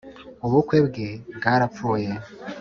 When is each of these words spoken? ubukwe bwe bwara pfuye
ubukwe 0.45 0.77
bwe 0.87 1.07
bwara 1.37 1.65
pfuye 1.73 2.11